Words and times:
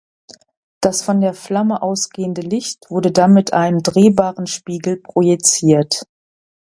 Das 0.81 1.03
von 1.03 1.21
der 1.21 1.35
Flamme 1.35 1.83
ausgehende 1.83 2.41
Licht 2.41 2.89
wurde 2.89 3.11
dann 3.11 3.33
mit 3.33 3.53
einem 3.53 3.83
drehbaren 3.83 4.47
Spiegel 4.47 4.97
projiziert. 4.97 6.07